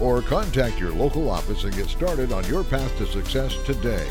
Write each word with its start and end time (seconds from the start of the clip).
or 0.00 0.22
contact 0.22 0.78
your 0.78 0.92
local 0.92 1.30
office 1.30 1.64
and 1.64 1.74
get 1.74 1.88
started 1.88 2.32
on 2.32 2.44
your 2.46 2.64
path 2.64 2.96
to 2.98 3.06
success 3.06 3.56
today. 3.64 4.06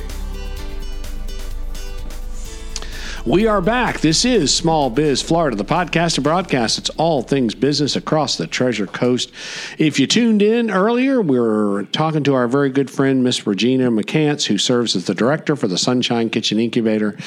We 3.26 3.48
are 3.48 3.60
back. 3.60 4.02
This 4.02 4.24
is 4.24 4.54
Small 4.54 4.92
Biz 4.92 5.24
Florida, 5.24 5.58
the 5.58 5.66
podcast 5.66 6.16
and 6.16 6.24
broadcast. 6.24 6.78
It's 6.78 6.92
all 6.92 7.24
things 7.24 7.56
business 7.56 7.96
across 7.96 8.38
the 8.38 8.46
Treasure 8.46 8.86
Coast. 8.86 9.32
If 9.80 10.00
you 10.00 10.06
tuned 10.06 10.44
in 10.44 10.70
earlier, 10.70 11.20
we 11.22 11.40
are 11.40 11.88
talking 11.92 12.24
to 12.26 12.36
our 12.36 12.48
very 12.48 12.70
good 12.70 12.92
friend, 12.92 13.24
Miss 13.24 13.48
Regina 13.48 13.90
McCants, 13.90 14.46
who 14.46 14.60
serves 14.60 14.96
as 14.96 15.06
the 15.06 15.16
director 15.16 15.56
for 15.56 15.68
the 15.68 15.80
Sunshine 15.80 16.30
Kitchen 16.30 16.60
Incubator, 16.60 17.18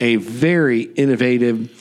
a 0.00 0.14
very 0.14 0.82
innovative 0.82 1.72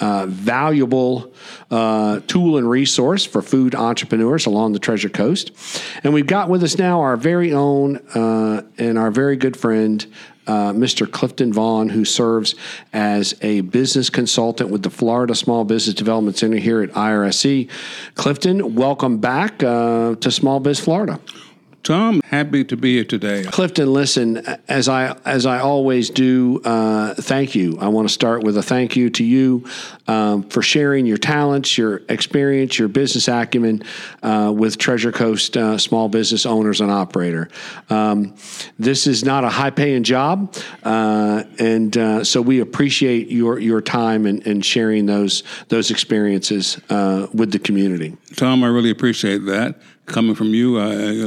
uh, 0.00 0.26
valuable 0.26 1.32
uh, 1.70 2.20
tool 2.26 2.58
and 2.58 2.68
resource 2.68 3.24
for 3.24 3.42
food 3.42 3.74
entrepreneurs 3.74 4.46
along 4.46 4.72
the 4.72 4.78
Treasure 4.78 5.08
Coast. 5.08 5.52
And 6.04 6.12
we've 6.12 6.26
got 6.26 6.48
with 6.48 6.62
us 6.62 6.78
now 6.78 7.00
our 7.00 7.16
very 7.16 7.52
own 7.52 7.96
uh, 8.14 8.62
and 8.78 8.98
our 8.98 9.10
very 9.10 9.36
good 9.36 9.56
friend, 9.56 10.06
uh, 10.46 10.72
Mr. 10.72 11.10
Clifton 11.10 11.52
Vaughn, 11.52 11.88
who 11.88 12.04
serves 12.04 12.54
as 12.92 13.34
a 13.42 13.62
business 13.62 14.10
consultant 14.10 14.70
with 14.70 14.82
the 14.82 14.90
Florida 14.90 15.34
Small 15.34 15.64
Business 15.64 15.94
Development 15.94 16.36
Center 16.36 16.58
here 16.58 16.82
at 16.82 16.90
IRSC. 16.90 17.68
Clifton, 18.14 18.74
welcome 18.74 19.18
back 19.18 19.62
uh, 19.62 20.14
to 20.16 20.30
Small 20.30 20.60
Biz 20.60 20.80
Florida. 20.80 21.18
Tom, 21.86 22.20
happy 22.24 22.64
to 22.64 22.76
be 22.76 22.96
here 22.96 23.04
today. 23.04 23.44
Clifton, 23.44 23.92
listen, 23.92 24.38
as 24.66 24.88
I 24.88 25.16
as 25.24 25.46
I 25.46 25.60
always 25.60 26.10
do, 26.10 26.60
uh, 26.64 27.14
thank 27.14 27.54
you. 27.54 27.78
I 27.80 27.86
want 27.86 28.08
to 28.08 28.12
start 28.12 28.42
with 28.42 28.56
a 28.56 28.62
thank 28.62 28.96
you 28.96 29.08
to 29.10 29.22
you 29.22 29.64
um, 30.08 30.42
for 30.42 30.62
sharing 30.62 31.06
your 31.06 31.16
talents, 31.16 31.78
your 31.78 32.02
experience, 32.08 32.76
your 32.76 32.88
business 32.88 33.28
acumen 33.28 33.84
uh, 34.24 34.52
with 34.52 34.78
Treasure 34.78 35.12
Coast 35.12 35.56
uh, 35.56 35.78
small 35.78 36.08
business 36.08 36.44
owners 36.44 36.80
and 36.80 36.90
operator. 36.90 37.48
Um, 37.88 38.34
this 38.80 39.06
is 39.06 39.24
not 39.24 39.44
a 39.44 39.48
high 39.48 39.70
paying 39.70 40.02
job, 40.02 40.56
uh, 40.82 41.44
and 41.60 41.96
uh, 41.96 42.24
so 42.24 42.42
we 42.42 42.58
appreciate 42.58 43.28
your 43.28 43.60
your 43.60 43.80
time 43.80 44.26
and, 44.26 44.44
and 44.44 44.64
sharing 44.64 45.06
those 45.06 45.44
those 45.68 45.92
experiences 45.92 46.80
uh, 46.90 47.28
with 47.32 47.52
the 47.52 47.60
community. 47.60 48.16
Tom, 48.34 48.64
I 48.64 48.66
really 48.66 48.90
appreciate 48.90 49.46
that 49.46 49.76
coming 50.06 50.34
from 50.34 50.54
you, 50.54 50.78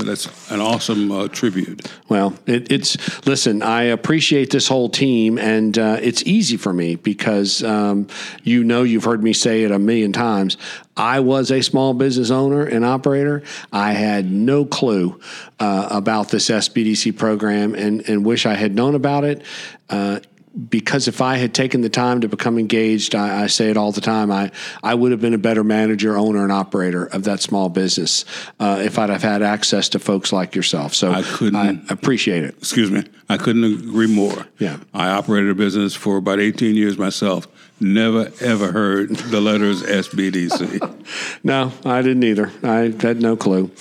that's 0.03 0.51
an 0.51 0.59
awesome 0.59 1.11
uh, 1.11 1.27
tribute. 1.27 1.87
Well, 2.07 2.33
it, 2.45 2.71
it's 2.71 3.25
listen. 3.25 3.61
I 3.61 3.83
appreciate 3.83 4.49
this 4.49 4.67
whole 4.67 4.89
team, 4.89 5.37
and 5.37 5.77
uh, 5.77 5.97
it's 6.01 6.23
easy 6.23 6.57
for 6.57 6.73
me 6.73 6.95
because 6.95 7.63
um, 7.63 8.07
you 8.43 8.63
know 8.63 8.83
you've 8.83 9.03
heard 9.03 9.23
me 9.23 9.33
say 9.33 9.63
it 9.63 9.71
a 9.71 9.79
million 9.79 10.11
times. 10.11 10.57
I 10.97 11.21
was 11.21 11.51
a 11.51 11.61
small 11.61 11.93
business 11.93 12.29
owner 12.29 12.65
and 12.65 12.83
operator. 12.83 13.43
I 13.71 13.93
had 13.93 14.29
no 14.31 14.65
clue 14.65 15.19
uh, 15.59 15.87
about 15.91 16.29
this 16.29 16.49
SBDC 16.49 17.17
program, 17.17 17.75
and 17.75 18.07
and 18.09 18.25
wish 18.25 18.45
I 18.45 18.55
had 18.55 18.75
known 18.75 18.95
about 18.95 19.23
it 19.23 19.43
uh, 19.89 20.19
because 20.67 21.07
if 21.07 21.21
I 21.21 21.37
had 21.37 21.53
taken 21.53 21.81
the 21.81 21.89
time 21.89 22.21
to 22.21 22.27
become 22.27 22.57
engaged, 22.57 23.13
I, 23.13 23.43
I, 23.43 23.47
say 23.47 23.69
it 23.69 23.77
all 23.77 23.91
the 23.91 24.01
time, 24.01 24.31
I, 24.31 24.51
I 24.81 24.95
would 24.95 25.11
have 25.11 25.21
been 25.21 25.35
a 25.35 25.39
better 25.39 25.63
manager, 25.63 26.17
owner, 26.17 26.43
and 26.43 26.51
operator 26.51 27.05
of 27.05 27.23
that 27.25 27.39
small 27.41 27.69
business 27.69 28.25
uh, 28.59 28.81
if 28.83 28.97
I'd 28.97 29.09
have 29.09 29.21
had 29.21 29.43
access 29.43 29.89
to 29.89 29.99
folks 29.99 30.33
like 30.33 30.55
yourself. 30.55 30.95
So 30.95 31.11
I 31.11 31.21
couldn't 31.21 31.55
I 31.55 31.93
appreciate 31.93 32.43
it. 32.43 32.55
Excuse 32.57 32.89
me, 32.89 33.03
I 33.29 33.37
couldn't 33.37 33.63
agree 33.63 34.07
more. 34.07 34.47
Yeah, 34.57 34.77
I 34.93 35.09
operated 35.09 35.51
a 35.51 35.55
business 35.55 35.93
for 35.93 36.17
about 36.17 36.39
18 36.39 36.75
years 36.75 36.97
myself. 36.97 37.47
Never 37.81 38.29
ever 38.41 38.73
heard 38.73 39.09
the 39.09 39.39
letters 39.39 39.83
SBDC. 39.83 41.39
no, 41.43 41.71
I 41.85 42.01
didn't 42.01 42.23
either. 42.23 42.51
I 42.61 42.93
had 42.99 43.21
no 43.21 43.37
clue. 43.37 43.71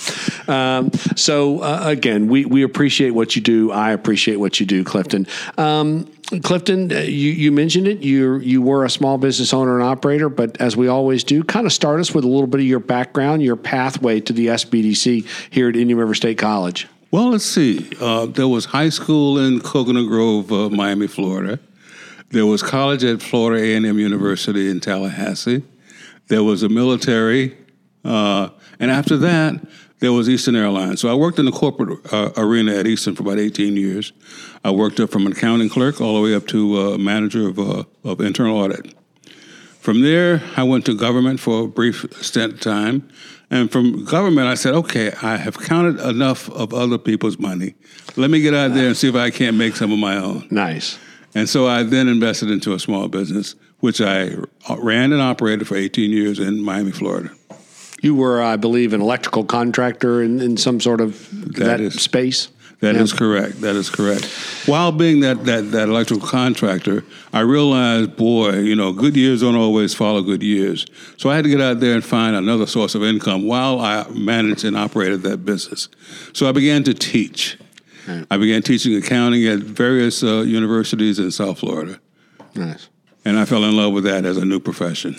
Um, 0.47 0.93
so 1.17 1.61
uh, 1.63 1.83
again, 1.85 2.29
we 2.29 2.45
we 2.45 2.63
appreciate 2.63 3.11
what 3.11 3.35
you 3.35 3.43
do. 3.43 3.73
I 3.73 3.91
appreciate 3.91 4.37
what 4.37 4.61
you 4.61 4.67
do, 4.67 4.85
Clifton. 4.85 5.27
Um, 5.57 6.09
Clifton, 6.43 6.93
uh, 6.93 6.97
you, 6.97 7.31
you 7.31 7.51
mentioned 7.51 7.89
it. 7.89 8.01
You 8.01 8.39
you 8.39 8.61
were 8.61 8.85
a 8.85 8.91
small 8.91 9.17
business 9.17 9.55
owner 9.55 9.75
and 9.75 9.83
operator, 9.83 10.29
but 10.29 10.61
as 10.61 10.77
we 10.77 10.87
always 10.87 11.25
do, 11.25 11.43
kind 11.43 11.65
of 11.65 11.73
start 11.73 12.01
us 12.01 12.13
with 12.13 12.25
a 12.25 12.29
little 12.29 12.47
bit 12.47 12.61
of 12.61 12.67
your 12.67 12.81
background, 12.81 13.43
your 13.43 13.57
pathway 13.57 14.21
to 14.21 14.33
the 14.35 14.49
SBDC 14.49 15.27
here 15.51 15.71
at 15.71 15.77
Indian 15.77 15.99
River 15.99 16.15
State 16.15 16.37
College. 16.37 16.87
Well, 17.11 17.31
let's 17.31 17.47
see. 17.47 17.91
Uh, 17.99 18.27
there 18.27 18.49
was 18.49 18.67
high 18.67 18.91
school 18.91 19.39
in 19.39 19.61
Coconut 19.61 20.07
Grove, 20.07 20.53
uh, 20.53 20.69
Miami, 20.69 21.07
Florida. 21.07 21.59
There 22.31 22.45
was 22.45 22.63
college 22.63 23.03
at 23.05 23.23
Florida 23.23 23.65
A&M 23.65 23.99
University 23.99 24.69
in 24.69 24.81
Tallahassee. 24.81 25.63
There 26.27 26.45
was 26.45 26.63
a 26.63 26.69
military, 26.69 27.57
uh, 28.05 28.51
and 28.79 28.91
after 28.91 29.17
that, 29.17 29.67
there 30.01 30.13
was 30.13 30.29
Eastern 30.29 30.57
Airlines. 30.57 31.01
So 31.01 31.09
I 31.09 31.15
worked 31.15 31.39
in 31.39 31.45
the 31.45 31.53
corporate 31.53 32.01
uh, 32.13 32.31
arena 32.37 32.75
at 32.77 32.87
Eastern 32.87 33.17
for 33.17 33.23
about 33.23 33.39
18 33.39 33.77
years. 33.77 34.13
I 34.65 34.71
worked 34.71 35.01
up 35.01 35.11
from 35.11 35.27
an 35.27 35.33
accounting 35.33 35.69
clerk 35.69 36.01
all 36.01 36.15
the 36.15 36.21
way 36.21 36.35
up 36.35 36.47
to 36.49 36.79
uh, 36.79 36.99
manager 36.99 37.49
of, 37.49 37.59
uh, 37.59 37.85
of 38.05 38.21
internal 38.21 38.59
audit. 38.59 38.95
From 39.81 40.03
there, 40.03 40.43
I 40.57 40.65
went 40.65 40.85
to 40.87 40.95
government 40.95 41.41
for 41.41 41.65
a 41.65 41.67
brief 41.69 42.05
stint 42.21 42.55
of 42.55 42.61
time. 42.61 43.09
And 43.51 43.73
from 43.73 44.05
government, 44.05 44.47
I 44.47 44.55
said, 44.55 44.75
okay, 44.75 45.13
I 45.23 45.37
have 45.37 45.59
counted 45.59 45.99
enough 46.01 46.51
of 46.51 46.75
other 46.75 46.99
people's 46.99 47.39
money. 47.39 47.75
Let 48.17 48.31
me 48.31 48.41
get 48.41 48.53
out 48.53 48.75
there 48.75 48.89
and 48.89 48.97
see 48.97 49.09
if 49.09 49.15
I 49.15 49.31
can't 49.31 49.57
make 49.57 49.77
some 49.77 49.91
of 49.91 49.99
my 49.99 50.17
own. 50.17 50.47
Nice. 50.51 50.99
And 51.35 51.49
so 51.49 51.67
I 51.67 51.83
then 51.83 52.09
invested 52.09 52.51
into 52.51 52.75
a 52.75 52.79
small 52.79 53.09
business, 53.09 53.55
which 53.81 54.01
I 54.01 54.35
ran 54.77 55.13
and 55.13 55.23
operated 55.23 55.67
for 55.67 55.77
18 55.77 56.11
years 56.11 56.39
in 56.39 56.63
Miami, 56.63 56.91
Florida. 56.91 57.31
You 58.01 58.15
were, 58.15 58.41
I 58.41 58.57
believe, 58.57 58.93
an 58.93 59.01
electrical 59.01 59.45
contractor 59.45 60.23
in, 60.23 60.41
in 60.41 60.57
some 60.57 60.81
sort 60.81 61.01
of 61.01 61.31
that, 61.55 61.65
that 61.65 61.81
is, 61.81 62.01
space. 62.01 62.49
That 62.81 62.95
yeah. 62.95 63.03
is 63.03 63.13
correct. 63.13 63.61
That 63.63 63.75
is 63.75 63.91
correct. 63.91 64.25
While 64.67 64.93
being 64.93 65.21
that, 65.21 65.45
that, 65.47 65.73
that 65.73 65.89
electrical 65.89 66.27
contractor, 66.27 67.03
I 67.33 67.41
realized, 67.41 68.17
boy, 68.17 68.59
you 68.59 68.77
know, 68.77 68.93
good 68.93 69.17
years 69.17 69.41
don't 69.41 69.57
always 69.57 69.95
follow 69.95 70.23
good 70.23 70.45
years. 70.45 70.87
So 71.17 71.29
I 71.29 71.35
had 71.35 71.43
to 71.43 71.51
get 71.51 71.61
out 71.61 71.81
there 71.81 71.95
and 71.95 72.05
find 72.05 72.37
another 72.37 72.67
source 72.67 72.95
of 72.95 73.03
income 73.03 73.49
while 73.49 73.81
I 73.81 74.07
managed 74.11 74.65
and 74.65 74.77
operated 74.77 75.23
that 75.23 75.45
business. 75.45 75.89
So 76.33 76.49
I 76.49 76.53
began 76.53 76.85
to 76.85 76.95
teach. 76.95 77.59
Right. 78.07 78.25
I 78.31 78.37
began 78.37 78.63
teaching 78.63 78.95
accounting 78.95 79.45
at 79.49 79.59
various 79.59 80.23
uh, 80.23 80.43
universities 80.43 81.19
in 81.19 81.33
South 81.33 81.59
Florida. 81.59 81.99
Nice. 82.55 82.89
And 83.25 83.39
I 83.39 83.45
fell 83.45 83.65
in 83.65 83.77
love 83.77 83.93
with 83.93 84.05
that 84.05 84.25
as 84.25 84.37
a 84.37 84.45
new 84.45 84.61
profession. 84.61 85.17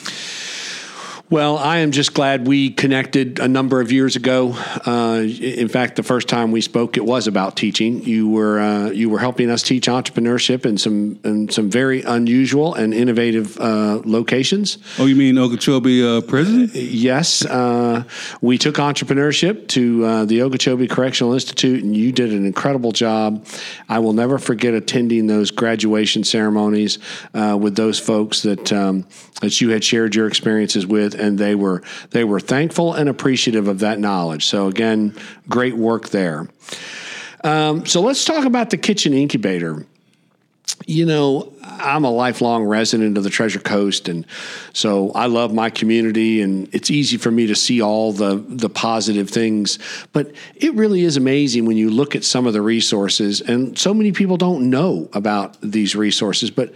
Well, 1.32 1.60
I 1.60 1.78
am 1.80 1.92
just 1.92 2.16
glad 2.16 2.48
we 2.48 2.72
connected 2.72 3.38
a 3.38 3.48
number 3.48 3.82
of 3.82 3.92
years 3.92 4.16
ago. 4.16 4.54
Uh, 4.88 5.22
in 5.22 5.68
fact, 5.68 5.96
the 5.96 6.02
first 6.02 6.28
time 6.28 6.52
we 6.52 6.62
spoke, 6.62 6.98
it 6.98 7.06
was 7.06 7.28
about 7.28 7.56
teaching. 7.56 8.04
You 8.04 8.28
were 8.28 8.60
uh, 8.60 8.90
you 8.90 9.12
were 9.12 9.20
helping 9.20 9.52
us 9.52 9.62
teach 9.62 9.86
entrepreneurship 9.86 10.66
in 10.66 10.80
some 10.80 11.20
in 11.24 11.48
some 11.50 11.70
very 11.70 12.02
unusual 12.02 12.74
and 12.74 12.96
innovative 12.96 13.60
uh, 13.60 14.02
locations. 14.06 14.80
Oh, 14.98 15.06
you 15.06 15.16
mean 15.16 15.38
Okeechobee 15.38 16.04
uh, 16.04 16.22
Prison? 16.22 16.72
yes, 16.74 17.46
uh, 17.46 18.06
we 18.42 18.58
took 18.58 18.78
entrepreneurship 18.78 19.68
to 19.68 20.06
uh, 20.06 20.26
the 20.26 20.42
Okeechobee 20.42 20.88
Correctional 20.88 21.34
Institute, 21.34 21.84
and 21.84 21.96
you 21.96 22.12
did 22.12 22.34
an 22.34 22.44
incredible 22.44 22.92
job. 22.92 23.46
I 23.88 24.00
will 24.00 24.14
never 24.14 24.40
forget 24.40 24.74
attending 24.74 25.28
those 25.28 25.52
graduation 25.52 26.24
ceremonies 26.24 26.98
with 27.36 27.76
those 27.76 28.00
folks 28.00 28.42
that 28.42 28.74
um, 28.74 29.06
that 29.42 29.62
you 29.62 29.70
had 29.70 29.84
shared 29.84 30.16
your 30.16 30.28
experiences 30.28 30.86
with 30.86 31.19
and 31.20 31.38
they 31.38 31.56
were 31.56 31.84
they 32.12 32.24
were 32.24 32.40
thankful 32.40 32.94
and 32.94 33.10
appreciative 33.10 33.68
of 33.68 33.80
that 33.80 34.00
knowledge. 34.00 34.46
So 34.46 34.68
again, 34.68 35.16
great 35.48 35.76
work 35.76 36.10
there. 36.10 36.48
Um, 37.44 37.86
so 37.86 38.02
let's 38.02 38.26
talk 38.26 38.46
about 38.46 38.70
the 38.70 38.78
kitchen 38.78 39.14
incubator. 39.14 39.86
You 40.86 41.06
know, 41.06 41.54
I'm 41.64 42.04
a 42.04 42.12
lifelong 42.12 42.64
resident 42.64 43.18
of 43.18 43.24
the 43.24 43.30
Treasure 43.30 43.60
Coast, 43.60 44.08
and 44.08 44.26
so 44.74 45.12
I 45.12 45.26
love 45.26 45.54
my 45.54 45.70
community, 45.70 46.42
and 46.42 46.74
it's 46.74 46.92
easy 46.92 47.18
for 47.18 47.32
me 47.32 47.48
to 47.48 47.56
see 47.56 47.82
all 47.82 48.14
the 48.14 48.44
the 48.48 48.70
positive 48.70 49.30
things. 49.30 49.80
But 50.14 50.32
it 50.56 50.74
really 50.76 51.02
is 51.02 51.18
amazing 51.18 51.66
when 51.66 51.78
you 51.78 51.90
look 51.90 52.16
at 52.16 52.24
some 52.24 52.46
of 52.46 52.54
the 52.54 52.62
resources, 52.62 53.42
and 53.42 53.78
so 53.78 53.94
many 53.94 54.12
people 54.12 54.38
don't 54.38 54.70
know 54.70 55.10
about 55.14 55.58
these 55.62 55.96
resources. 55.96 56.52
But 56.52 56.74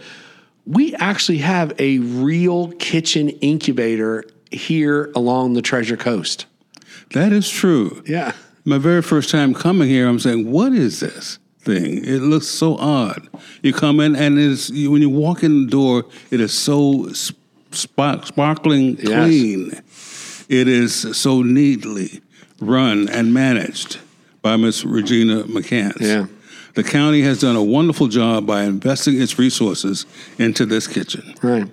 we 0.66 0.94
actually 0.96 1.38
have 1.38 1.72
a 1.78 1.98
real 1.98 2.72
kitchen 2.72 3.28
incubator 3.28 4.24
here 4.54 5.10
along 5.14 5.54
the 5.54 5.62
Treasure 5.62 5.96
Coast. 5.96 6.46
That 7.12 7.32
is 7.32 7.48
true. 7.50 8.02
Yeah. 8.06 8.32
My 8.64 8.78
very 8.78 9.02
first 9.02 9.30
time 9.30 9.52
coming 9.54 9.88
here, 9.88 10.08
I'm 10.08 10.18
saying, 10.18 10.50
what 10.50 10.72
is 10.72 11.00
this? 11.00 11.38
thing. 11.60 12.04
It 12.04 12.20
looks 12.20 12.46
so 12.46 12.76
odd. 12.76 13.26
You 13.62 13.72
come 13.72 13.98
in 13.98 14.14
and 14.14 14.38
it's 14.38 14.68
when 14.68 15.00
you 15.00 15.08
walk 15.08 15.42
in 15.42 15.64
the 15.64 15.70
door, 15.70 16.04
it 16.30 16.38
is 16.38 16.52
so 16.52 17.08
sp- 17.16 17.40
sparkling 17.72 18.98
Yes. 19.00 19.24
clean. 19.24 19.70
It 20.50 20.68
is 20.68 20.94
so 21.16 21.40
neatly 21.40 22.20
run 22.60 23.08
and 23.08 23.32
managed 23.32 23.98
by 24.42 24.56
Miss 24.56 24.84
Regina 24.84 25.44
McCants. 25.44 26.00
Yeah. 26.02 26.26
The 26.74 26.82
county 26.82 27.22
has 27.22 27.40
done 27.40 27.54
a 27.54 27.62
wonderful 27.62 28.08
job 28.08 28.46
by 28.46 28.64
investing 28.64 29.20
its 29.20 29.38
resources 29.38 30.06
into 30.38 30.66
this 30.66 30.88
kitchen. 30.88 31.34
Right. 31.40 31.70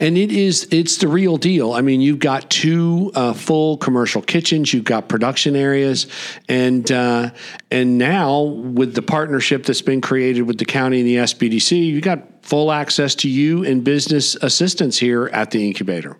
And 0.00 0.18
it 0.18 0.30
is 0.30 0.68
it's 0.70 0.98
the 0.98 1.08
real 1.08 1.38
deal. 1.38 1.72
I 1.72 1.80
mean, 1.80 2.02
you've 2.02 2.18
got 2.18 2.50
two 2.50 3.10
uh, 3.14 3.32
full 3.32 3.78
commercial 3.78 4.20
kitchens, 4.20 4.74
you've 4.74 4.84
got 4.84 5.08
production 5.08 5.56
areas, 5.56 6.06
and 6.46 6.90
uh, 6.92 7.30
and 7.70 7.96
now 7.96 8.42
with 8.42 8.94
the 8.94 9.02
partnership 9.02 9.64
that's 9.64 9.82
been 9.82 10.02
created 10.02 10.42
with 10.42 10.58
the 10.58 10.66
county 10.66 11.00
and 11.00 11.08
the 11.08 11.16
SBDC, 11.16 11.86
you 11.86 12.00
got 12.02 12.44
full 12.44 12.70
access 12.70 13.14
to 13.14 13.30
you 13.30 13.64
and 13.64 13.82
business 13.82 14.34
assistance 14.36 14.98
here 14.98 15.28
at 15.32 15.50
the 15.50 15.66
incubator. 15.66 16.18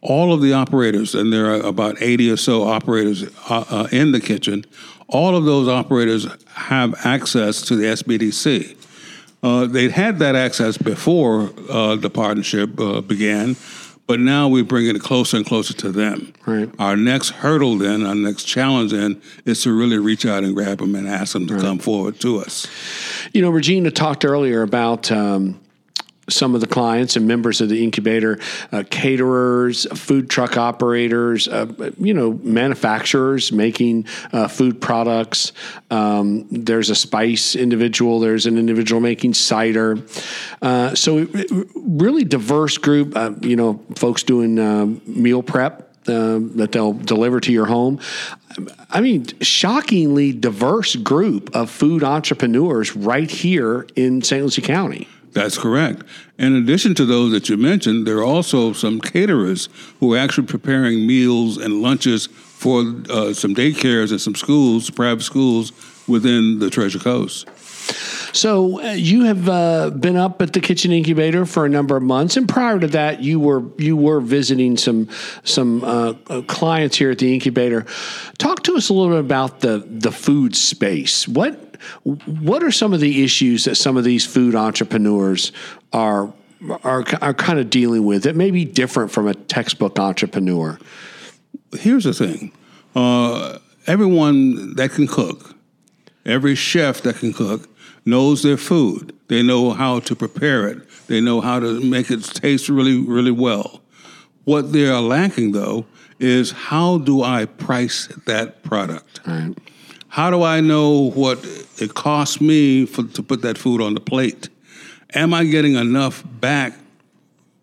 all 0.00 0.32
of 0.32 0.40
the 0.40 0.52
operators, 0.52 1.14
and 1.14 1.32
there 1.32 1.46
are 1.46 1.60
about 1.60 2.00
80 2.00 2.30
or 2.30 2.36
so 2.36 2.62
operators 2.64 3.24
uh, 3.50 3.64
uh, 3.68 3.88
in 3.90 4.12
the 4.12 4.20
kitchen, 4.20 4.64
all 5.08 5.34
of 5.36 5.44
those 5.44 5.68
operators 5.68 6.26
have 6.48 6.94
access 7.04 7.62
to 7.62 7.76
the 7.76 7.84
SBDC. 7.84 8.76
Uh, 9.42 9.66
they 9.66 9.88
had 9.88 10.18
that 10.18 10.34
access 10.34 10.76
before 10.76 11.50
uh, 11.70 11.96
the 11.96 12.10
partnership 12.10 12.78
uh, 12.80 13.00
began, 13.00 13.56
but 14.06 14.18
now 14.18 14.48
we're 14.48 14.64
bringing 14.64 14.96
it 14.96 15.02
closer 15.02 15.36
and 15.36 15.46
closer 15.46 15.72
to 15.74 15.92
them. 15.92 16.32
Right. 16.44 16.68
Our 16.78 16.96
next 16.96 17.30
hurdle, 17.30 17.78
then, 17.78 18.04
our 18.04 18.14
next 18.14 18.44
challenge, 18.44 18.90
then, 18.90 19.22
is 19.44 19.62
to 19.62 19.72
really 19.72 19.98
reach 19.98 20.26
out 20.26 20.44
and 20.44 20.54
grab 20.54 20.78
them 20.78 20.94
and 20.94 21.08
ask 21.08 21.34
them 21.34 21.46
to 21.46 21.58
come 21.58 21.78
forward 21.78 22.20
to 22.20 22.38
us. 22.38 22.66
You 23.32 23.42
know, 23.42 23.50
Regina 23.50 23.90
talked 23.90 24.24
earlier 24.24 24.62
about 24.62 25.12
um, 25.12 25.60
some 26.28 26.54
of 26.54 26.60
the 26.60 26.66
clients 26.66 27.16
and 27.16 27.26
members 27.26 27.60
of 27.60 27.68
the 27.68 27.82
incubator, 27.82 28.38
uh, 28.72 28.84
caterers, 28.90 29.86
food 29.98 30.30
truck 30.30 30.56
operators, 30.56 31.48
uh, 31.48 31.66
you 31.98 32.14
know, 32.14 32.32
manufacturers 32.42 33.52
making 33.52 34.06
uh, 34.32 34.48
food 34.48 34.80
products. 34.80 35.52
Um, 35.90 36.46
there's 36.50 36.90
a 36.90 36.94
spice 36.94 37.56
individual. 37.56 38.20
There's 38.20 38.46
an 38.46 38.58
individual 38.58 39.00
making 39.00 39.34
cider. 39.34 39.98
Uh, 40.60 40.94
so, 40.94 41.26
really 41.74 42.24
diverse 42.24 42.78
group. 42.78 43.16
Uh, 43.16 43.32
you 43.40 43.56
know, 43.56 43.84
folks 43.96 44.22
doing 44.22 44.56
meal 45.06 45.42
prep 45.42 45.84
that 46.04 46.70
they'll 46.72 46.94
deliver 46.94 47.38
to 47.38 47.52
your 47.52 47.66
home. 47.66 48.00
I 48.90 49.00
mean, 49.00 49.26
shockingly 49.40 50.32
diverse 50.32 50.96
group 50.96 51.54
of 51.54 51.70
food 51.70 52.02
entrepreneurs 52.02 52.96
right 52.96 53.30
here 53.30 53.86
in 53.94 54.22
St. 54.22 54.42
Lucie 54.42 54.62
County. 54.62 55.06
That's 55.32 55.58
correct. 55.58 56.02
In 56.38 56.56
addition 56.56 56.94
to 56.96 57.04
those 57.04 57.32
that 57.32 57.48
you 57.48 57.56
mentioned, 57.56 58.06
there 58.06 58.18
are 58.18 58.24
also 58.24 58.72
some 58.72 59.00
caterers 59.00 59.68
who 60.00 60.14
are 60.14 60.18
actually 60.18 60.46
preparing 60.46 61.06
meals 61.06 61.58
and 61.58 61.82
lunches 61.82 62.26
for 62.26 62.80
uh, 63.08 63.32
some 63.32 63.54
daycares 63.54 64.10
and 64.10 64.20
some 64.20 64.34
schools, 64.34 64.90
private 64.90 65.22
schools 65.22 65.72
within 66.08 66.58
the 66.58 66.70
Treasure 66.70 66.98
Coast. 66.98 67.48
So 68.32 68.82
uh, 68.82 68.92
you 68.92 69.24
have 69.24 69.48
uh, 69.48 69.90
been 69.90 70.16
up 70.16 70.42
at 70.42 70.52
the 70.52 70.60
kitchen 70.60 70.92
incubator 70.92 71.46
for 71.46 71.64
a 71.64 71.68
number 71.68 71.96
of 71.96 72.02
months, 72.02 72.36
and 72.36 72.48
prior 72.48 72.78
to 72.78 72.86
that, 72.88 73.22
you 73.22 73.40
were 73.40 73.62
you 73.78 73.96
were 73.96 74.20
visiting 74.20 74.76
some 74.76 75.08
some 75.44 75.82
uh, 75.82 76.14
uh, 76.28 76.42
clients 76.42 76.96
here 76.96 77.10
at 77.10 77.18
the 77.18 77.32
incubator. 77.32 77.86
Talk 78.36 78.62
to 78.64 78.76
us 78.76 78.90
a 78.90 78.92
little 78.92 79.14
bit 79.14 79.20
about 79.20 79.60
the 79.60 79.84
the 79.88 80.12
food 80.12 80.54
space. 80.54 81.26
What 81.26 81.67
what 82.04 82.62
are 82.62 82.70
some 82.70 82.92
of 82.92 83.00
the 83.00 83.24
issues 83.24 83.64
that 83.64 83.76
some 83.76 83.96
of 83.96 84.04
these 84.04 84.26
food 84.26 84.54
entrepreneurs 84.54 85.52
are 85.92 86.32
are, 86.82 87.04
are 87.22 87.34
kind 87.34 87.58
of 87.60 87.70
dealing 87.70 88.04
with 88.04 88.24
that 88.24 88.34
may 88.34 88.50
be 88.50 88.64
different 88.64 89.10
from 89.10 89.28
a 89.28 89.34
textbook 89.34 89.98
entrepreneur? 89.98 90.78
Here's 91.72 92.04
the 92.04 92.14
thing 92.14 92.52
uh, 92.96 93.58
everyone 93.86 94.74
that 94.74 94.90
can 94.92 95.06
cook, 95.06 95.54
every 96.26 96.54
chef 96.54 97.02
that 97.02 97.16
can 97.16 97.32
cook, 97.32 97.68
knows 98.04 98.42
their 98.42 98.56
food. 98.56 99.14
They 99.28 99.42
know 99.42 99.70
how 99.70 100.00
to 100.00 100.16
prepare 100.16 100.68
it, 100.68 100.88
they 101.06 101.20
know 101.20 101.40
how 101.40 101.60
to 101.60 101.80
make 101.80 102.10
it 102.10 102.24
taste 102.24 102.68
really, 102.68 103.00
really 103.00 103.30
well. 103.30 103.82
What 104.44 104.72
they 104.72 104.88
are 104.88 105.02
lacking, 105.02 105.52
though, 105.52 105.84
is 106.18 106.52
how 106.52 106.98
do 106.98 107.22
I 107.22 107.44
price 107.44 108.08
that 108.26 108.62
product? 108.62 109.20
Right. 109.26 109.54
How 110.08 110.30
do 110.30 110.42
I 110.42 110.60
know 110.60 111.10
what 111.10 111.38
it 111.78 111.94
costs 111.94 112.40
me 112.40 112.86
for, 112.86 113.02
to 113.04 113.22
put 113.22 113.42
that 113.42 113.58
food 113.58 113.80
on 113.80 113.94
the 113.94 114.00
plate? 114.00 114.48
Am 115.14 115.32
I 115.32 115.44
getting 115.44 115.74
enough 115.74 116.22
back 116.40 116.74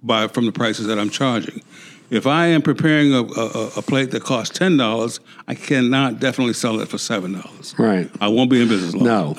by 0.02 0.28
from 0.28 0.46
the 0.46 0.52
prices 0.52 0.88
that 0.88 0.98
I'm 0.98 1.10
charging? 1.10 1.62
If 2.10 2.28
I 2.28 2.48
am 2.48 2.62
preparing 2.62 3.14
a, 3.14 3.24
a, 3.24 3.72
a 3.78 3.82
plate 3.82 4.12
that 4.12 4.24
costs 4.24 4.58
ten 4.58 4.78
dollars, 4.78 5.20
I 5.48 5.56
cannot 5.56 6.20
definitely 6.20 6.54
sell 6.54 6.80
it 6.80 6.88
for 6.88 7.00
seven 7.00 7.34
dollars. 7.34 7.74
Right. 7.78 8.10
I 8.22 8.28
won't 8.28 8.50
be 8.50 8.62
in 8.62 8.68
business 8.68 8.94
long. 8.94 9.06
No, 9.06 9.38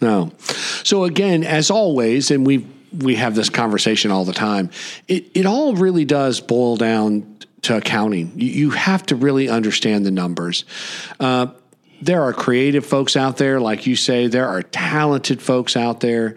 no. 0.00 0.32
So 0.82 1.04
again, 1.04 1.44
as 1.44 1.70
always, 1.70 2.32
and 2.32 2.44
we 2.44 2.66
we 2.98 3.14
have 3.14 3.36
this 3.36 3.48
conversation 3.48 4.10
all 4.10 4.24
the 4.24 4.32
time. 4.32 4.70
It 5.06 5.26
it 5.34 5.46
all 5.46 5.76
really 5.76 6.04
does 6.04 6.40
boil 6.40 6.76
down 6.76 7.38
to 7.62 7.76
accounting. 7.76 8.32
You, 8.36 8.50
you 8.50 8.70
have 8.70 9.06
to 9.06 9.16
really 9.16 9.48
understand 9.48 10.04
the 10.04 10.10
numbers. 10.10 10.64
Uh, 11.20 11.46
there 12.04 12.22
are 12.22 12.32
creative 12.32 12.84
folks 12.84 13.16
out 13.16 13.38
there, 13.38 13.60
like 13.60 13.86
you 13.86 13.96
say. 13.96 14.26
There 14.26 14.46
are 14.46 14.62
talented 14.62 15.40
folks 15.40 15.76
out 15.76 16.00
there. 16.00 16.36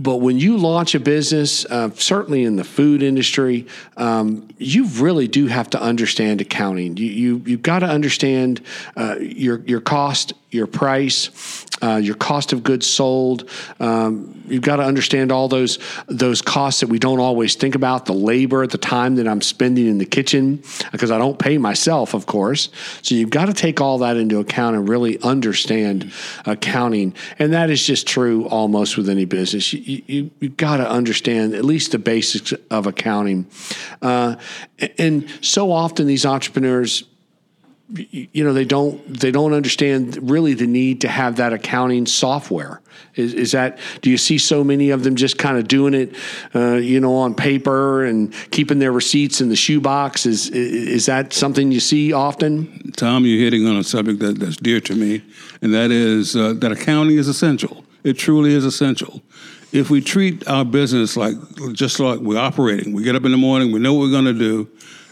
But 0.00 0.16
when 0.16 0.38
you 0.38 0.56
launch 0.56 0.94
a 0.94 1.00
business, 1.00 1.66
uh, 1.66 1.90
certainly 1.94 2.44
in 2.44 2.56
the 2.56 2.64
food 2.64 3.02
industry, 3.02 3.66
um, 3.98 4.48
you 4.56 4.86
really 4.86 5.28
do 5.28 5.46
have 5.46 5.68
to 5.70 5.80
understand 5.80 6.40
accounting. 6.40 6.96
You, 6.96 7.06
you 7.06 7.42
you've 7.44 7.62
got 7.62 7.80
to 7.80 7.86
understand 7.86 8.62
uh, 8.96 9.16
your 9.20 9.60
your 9.60 9.82
cost, 9.82 10.32
your 10.50 10.66
price, 10.66 11.66
uh, 11.82 11.96
your 11.96 12.14
cost 12.14 12.52
of 12.52 12.62
goods 12.62 12.86
sold. 12.86 13.48
Um, 13.78 14.42
you've 14.48 14.62
got 14.62 14.76
to 14.76 14.84
understand 14.84 15.32
all 15.32 15.48
those 15.48 15.78
those 16.06 16.42
costs 16.42 16.80
that 16.80 16.88
we 16.88 16.98
don't 16.98 17.20
always 17.20 17.54
think 17.54 17.74
about. 17.74 18.06
The 18.06 18.14
labor, 18.14 18.66
the 18.66 18.78
time 18.78 19.16
that 19.16 19.28
I'm 19.28 19.40
spending 19.40 19.86
in 19.86 19.98
the 19.98 20.06
kitchen, 20.06 20.62
because 20.92 21.10
I 21.10 21.18
don't 21.18 21.38
pay 21.38 21.58
myself, 21.58 22.14
of 22.14 22.26
course. 22.26 22.70
So 23.02 23.14
you've 23.14 23.30
got 23.30 23.46
to 23.46 23.54
take 23.54 23.80
all 23.80 23.98
that 23.98 24.16
into 24.16 24.40
account 24.40 24.76
and 24.76 24.88
really 24.88 25.20
understand 25.22 26.12
accounting. 26.46 27.14
And 27.38 27.52
that 27.52 27.70
is 27.70 27.86
just 27.86 28.06
true 28.06 28.46
almost 28.46 28.96
with 28.96 29.08
any 29.08 29.24
business. 29.24 29.72
You, 30.06 30.30
you've 30.40 30.56
got 30.56 30.78
to 30.78 30.88
understand 30.88 31.54
at 31.54 31.64
least 31.64 31.92
the 31.92 31.98
basics 31.98 32.52
of 32.70 32.86
accounting. 32.86 33.46
Uh, 34.02 34.36
and 34.98 35.28
so 35.40 35.72
often 35.72 36.06
these 36.06 36.26
entrepreneurs 36.26 37.04
you 37.92 38.44
know 38.44 38.52
they 38.52 38.64
don't 38.64 39.04
they 39.18 39.32
don't 39.32 39.52
understand 39.52 40.30
really 40.30 40.54
the 40.54 40.66
need 40.68 41.00
to 41.00 41.08
have 41.08 41.34
that 41.36 41.52
accounting 41.52 42.06
software 42.06 42.80
is, 43.16 43.34
is 43.34 43.50
that 43.50 43.80
do 44.00 44.10
you 44.10 44.16
see 44.16 44.38
so 44.38 44.62
many 44.62 44.90
of 44.90 45.02
them 45.02 45.16
just 45.16 45.38
kind 45.38 45.58
of 45.58 45.66
doing 45.66 45.92
it 45.92 46.14
uh, 46.54 46.74
you 46.74 47.00
know 47.00 47.16
on 47.16 47.34
paper 47.34 48.04
and 48.04 48.32
keeping 48.52 48.78
their 48.78 48.92
receipts 48.92 49.40
in 49.40 49.48
the 49.48 49.56
shoebox 49.56 50.24
is 50.24 50.50
is 50.50 51.06
that 51.06 51.32
something 51.32 51.72
you 51.72 51.80
see 51.80 52.12
often 52.12 52.80
Tom, 52.92 53.24
you're 53.24 53.38
hitting 53.38 53.66
on 53.66 53.76
a 53.76 53.84
subject 53.84 54.18
that, 54.20 54.38
that's 54.38 54.56
dear 54.56 54.80
to 54.82 54.94
me, 54.94 55.22
and 55.62 55.72
that 55.72 55.90
is 55.90 56.36
uh, 56.36 56.54
that 56.58 56.72
accounting 56.72 57.16
is 57.16 57.28
essential. 57.28 57.84
It 58.04 58.18
truly 58.18 58.54
is 58.54 58.64
essential. 58.64 59.22
If 59.72 59.88
we 59.88 60.00
treat 60.00 60.46
our 60.48 60.64
business 60.64 61.16
like 61.16 61.36
just 61.72 62.00
like 62.00 62.18
we're 62.18 62.38
operating, 62.38 62.92
we 62.92 63.04
get 63.04 63.14
up 63.14 63.24
in 63.24 63.30
the 63.30 63.36
morning, 63.36 63.72
we 63.72 63.78
know 63.78 63.94
what 63.94 64.00
we're 64.00 64.10
going 64.10 64.24
to 64.24 64.32
do, 64.32 64.68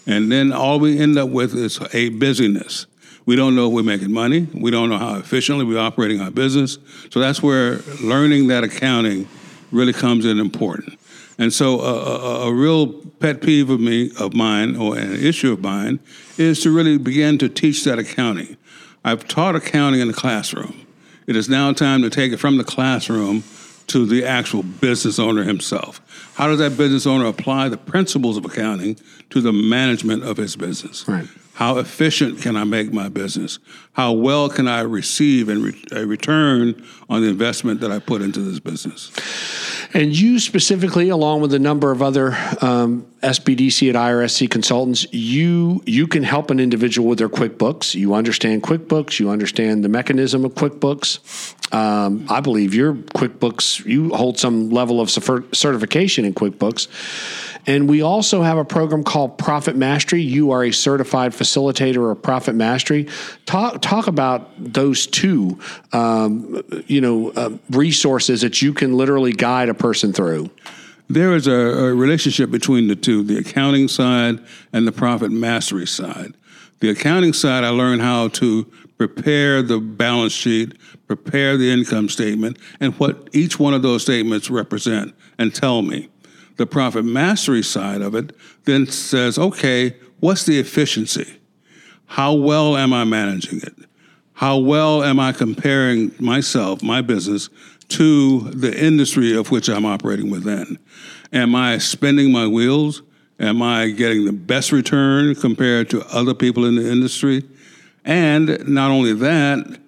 and 0.07 0.33
then 0.33 0.53
all 0.53 0.81
we 0.81 0.99
end 0.99 1.17
up 1.17 1.29
with 1.29 1.55
is 1.55 1.79
a 1.93 2.09
busyness. 2.11 2.87
We 3.25 3.37
don't 3.37 3.55
know 3.55 3.69
if 3.69 3.75
we're 3.75 3.83
making 3.83 4.11
money. 4.11 4.49
We 4.55 4.71
don't 4.71 4.88
know 4.88 4.97
how 4.97 5.17
efficiently 5.17 5.65
we're 5.65 5.79
operating 5.79 6.21
our 6.21 6.31
business. 6.31 6.79
So 7.11 7.21
that's 7.21 7.43
where 7.43 7.79
learning 8.03 8.49
that 8.49 8.65
accounting 8.65 9.29
really 9.71 9.93
comes 9.93 10.25
in 10.25 10.41
important. 10.41 10.99
And 11.38 11.53
so, 11.53 11.81
a, 11.81 12.49
a 12.49 12.53
real 12.53 12.88
pet 13.21 13.43
peeve 13.43 13.71
of 13.71 13.81
me, 13.81 14.11
of 14.19 14.35
mine, 14.35 14.77
or 14.77 14.97
an 14.99 15.12
issue 15.12 15.53
of 15.53 15.61
mine, 15.61 16.00
is 16.37 16.62
to 16.62 16.75
really 16.75 16.99
begin 16.99 17.38
to 17.38 17.49
teach 17.49 17.85
that 17.85 17.99
accounting. 17.99 18.57
I've 19.05 19.29
taught 19.29 19.55
accounting 19.55 20.00
in 20.00 20.09
the 20.09 20.15
classroom. 20.15 20.87
It 21.29 21.37
is 21.37 21.49
now 21.49 21.73
time 21.73 22.03
to 22.03 22.11
take 22.11 22.33
it 22.33 22.38
from 22.38 22.57
the 22.57 22.65
classroom 22.65 23.45
to 23.88 24.07
the 24.07 24.25
actual 24.25 24.62
business 24.62 25.18
owner 25.18 25.45
himself. 25.45 26.00
How 26.35 26.47
does 26.47 26.59
that 26.59 26.76
business 26.76 27.07
owner 27.07 27.26
apply 27.26 27.68
the 27.68 27.76
principles 27.76 28.37
of 28.37 28.45
accounting 28.45 28.97
to 29.30 29.40
the 29.40 29.52
management 29.52 30.25
of 30.25 30.37
his 30.37 30.57
business? 30.57 31.07
Right. 31.09 31.26
How 31.59 31.79
efficient 31.79 32.41
can 32.41 32.55
I 32.55 32.62
make 32.62 32.93
my 32.93 33.09
business? 33.09 33.59
How 33.95 34.12
well 34.12 34.49
can 34.49 34.69
I 34.69 34.83
receive 34.83 35.49
and 35.49 35.65
re- 35.65 35.85
a 35.91 36.07
return 36.07 36.81
on 37.09 37.23
the 37.23 37.27
investment 37.27 37.81
that 37.81 37.91
I 37.91 37.99
put 37.99 38.23
into 38.23 38.38
this 38.38 38.61
business? 38.61 39.11
And 39.93 40.17
you 40.17 40.38
specifically, 40.38 41.09
along 41.09 41.41
with 41.41 41.53
a 41.53 41.59
number 41.59 41.91
of 41.91 42.00
other 42.00 42.35
um, 42.61 43.09
SBDC 43.25 43.88
at 43.88 43.97
IRSC 43.97 44.49
consultants, 44.49 45.12
you 45.12 45.83
you 45.85 46.07
can 46.07 46.23
help 46.23 46.53
an 46.53 46.61
individual 46.61 47.09
with 47.09 47.19
their 47.19 47.29
QuickBooks. 47.29 47.97
You 47.97 48.15
understand 48.15 48.62
QuickBooks. 48.62 49.19
You 49.19 49.29
understand 49.31 49.83
the 49.83 49.88
mechanism 49.88 50.45
of 50.45 50.55
QuickBooks. 50.55 51.75
Um, 51.75 52.25
I 52.29 52.38
believe 52.38 52.73
your 52.73 52.95
QuickBooks. 52.95 53.85
You 53.85 54.11
hold 54.11 54.38
some 54.38 54.71
level 54.71 55.00
of 55.00 55.11
certification 55.11 56.25
in 56.25 56.35
QuickBooks. 56.35 56.87
And 57.67 57.88
we 57.88 58.03
also 58.03 58.43
have 58.43 58.59
a 58.59 58.65
program 58.65 59.05
called 59.05 59.38
Profit 59.38 59.77
Mastery. 59.77 60.23
You 60.23 60.50
are 60.53 60.65
a 60.65 60.73
certified 60.73 61.33
facilitator 61.33 62.11
of 62.11 62.23
Profit 62.23 62.55
Mastery. 62.55 63.09
Talk 63.47 63.83
talk 63.83 64.07
about 64.07 64.50
those 64.59 65.07
two, 65.07 65.59
um, 65.93 66.62
you 66.87 67.00
know, 67.00 67.31
uh, 67.31 67.50
resources 67.71 68.41
that 68.41 68.62
you 68.62 68.73
can 68.73 68.97
literally 68.97 69.33
guide 69.33 69.69
a 69.69 69.75
person 69.75 70.12
through. 70.12 70.50
There 71.09 71.35
is 71.35 71.47
a, 71.47 71.53
a 71.53 71.95
relationship 71.95 72.50
between 72.50 72.88
the 72.88 72.97
two: 72.97 73.23
the 73.23 73.38
accounting 73.38 73.88
side 73.88 74.38
and 74.73 74.87
the 74.87 74.93
profit 74.93 75.31
mastery 75.31 75.87
side. 75.87 76.35
The 76.81 76.91
accounting 76.91 77.33
side, 77.33 77.65
I 77.65 77.71
learned 77.71 78.03
how 78.03 78.29
to 78.29 78.65
prepare 78.99 79.62
the 79.62 79.79
balance 79.79 80.33
sheet, 80.33 80.77
prepare 81.07 81.57
the 81.57 81.71
income 81.71 82.09
statement, 82.09 82.59
and 82.79 82.95
what 82.95 83.29
each 83.33 83.59
one 83.59 83.75
of 83.75 83.83
those 83.83 84.03
statements 84.03 84.50
represent, 84.50 85.15
and 85.38 85.55
tell 85.55 85.83
me. 85.83 86.09
The 86.59 86.67
profit 86.67 87.05
mastery 87.05 87.62
side 87.62 88.03
of 88.03 88.15
it 88.15 88.37
then 88.65 88.87
says, 88.87 89.38
okay, 89.38 89.97
what's 90.21 90.45
the 90.45 90.59
efficiency? 90.59 91.38
How 92.07 92.35
well 92.35 92.77
am 92.77 92.93
I 92.93 93.05
managing 93.05 93.61
it? 93.61 93.75
How 94.35 94.59
well 94.59 95.03
am 95.03 95.19
I 95.19 95.33
comparing 95.33 96.12
myself, 96.19 96.83
my 96.83 97.00
business, 97.00 97.49
to 97.88 98.41
the 98.50 98.77
industry 98.79 99.37
of 99.37 99.50
which 99.50 99.69
I'm 99.69 99.87
operating 99.87 100.31
within? 100.31 100.79
Am 101.33 101.55
I 101.55 101.79
spending 101.79 102.33
my 102.33 102.47
wheels? 102.47 103.03
Am 103.41 103.62
I 103.62 103.91
getting 103.91 104.25
the 104.25 104.33
best 104.33 104.73
return 104.73 105.35
compared 105.37 105.91
to 105.91 106.05
other 106.09 106.35
people 106.35 106.65
in 106.65 106.75
the 106.75 106.91
industry? 106.91 107.45
And 108.05 108.69
not 108.69 108.91
only 108.91 109.12
that, 109.15 109.79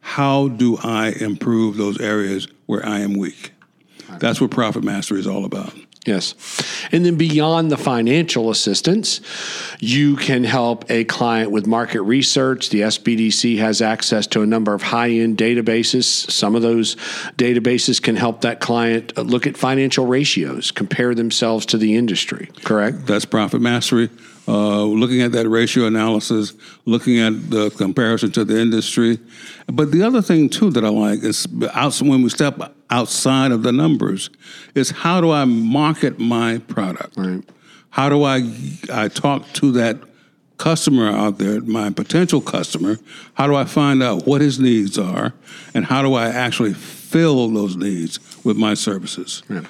how 0.00 0.48
do 0.48 0.78
I 0.78 1.08
improve 1.20 1.76
those 1.76 2.00
areas 2.00 2.46
where 2.66 2.86
I 2.86 3.00
am 3.00 3.18
weak? 3.18 3.52
That's 4.18 4.40
what 4.40 4.50
Profit 4.50 4.84
Mastery 4.84 5.18
is 5.18 5.26
all 5.26 5.44
about. 5.44 5.72
Yes. 6.06 6.34
And 6.92 7.04
then 7.04 7.16
beyond 7.16 7.70
the 7.70 7.76
financial 7.76 8.50
assistance, 8.50 9.20
you 9.80 10.16
can 10.16 10.44
help 10.44 10.90
a 10.90 11.04
client 11.04 11.50
with 11.50 11.66
market 11.66 12.00
research. 12.02 12.70
The 12.70 12.80
SBDC 12.82 13.58
has 13.58 13.82
access 13.82 14.26
to 14.28 14.40
a 14.40 14.46
number 14.46 14.72
of 14.72 14.80
high 14.80 15.10
end 15.10 15.36
databases. 15.36 16.04
Some 16.04 16.54
of 16.54 16.62
those 16.62 16.96
databases 17.36 18.00
can 18.00 18.16
help 18.16 18.40
that 18.40 18.60
client 18.60 19.16
look 19.18 19.46
at 19.46 19.58
financial 19.58 20.06
ratios, 20.06 20.70
compare 20.70 21.14
themselves 21.14 21.66
to 21.66 21.76
the 21.76 21.94
industry, 21.94 22.48
correct? 22.64 23.06
That's 23.06 23.26
profit 23.26 23.60
mastery. 23.60 24.08
Uh, 24.48 24.84
looking 24.84 25.20
at 25.20 25.32
that 25.32 25.48
ratio 25.48 25.86
analysis, 25.86 26.54
looking 26.86 27.20
at 27.20 27.50
the 27.50 27.70
comparison 27.70 28.32
to 28.32 28.44
the 28.44 28.58
industry. 28.58 29.18
But 29.66 29.92
the 29.92 30.02
other 30.02 30.22
thing, 30.22 30.48
too, 30.48 30.70
that 30.70 30.84
I 30.84 30.88
like 30.88 31.22
is 31.22 31.46
when 31.46 32.22
we 32.22 32.30
step 32.30 32.58
outside 32.90 33.52
of 33.52 33.62
the 33.62 33.72
numbers 33.72 34.30
is 34.74 34.90
how 34.90 35.20
do 35.20 35.30
I 35.30 35.44
market 35.44 36.18
my 36.18 36.58
product? 36.58 37.16
Right. 37.16 37.42
How 37.90 38.08
do 38.08 38.24
I 38.24 38.52
I 38.92 39.08
talk 39.08 39.52
to 39.54 39.72
that 39.72 39.98
customer 40.58 41.08
out 41.08 41.38
there, 41.38 41.60
my 41.62 41.90
potential 41.90 42.40
customer? 42.40 42.98
How 43.34 43.46
do 43.46 43.54
I 43.54 43.64
find 43.64 44.02
out 44.02 44.26
what 44.26 44.40
his 44.40 44.60
needs 44.60 44.98
are, 44.98 45.32
and 45.74 45.86
how 45.86 46.02
do 46.02 46.14
I 46.14 46.28
actually 46.28 46.74
fill 46.74 47.48
those 47.48 47.76
needs 47.76 48.20
with 48.44 48.56
my 48.56 48.74
services? 48.74 49.42
Yeah. 49.48 49.62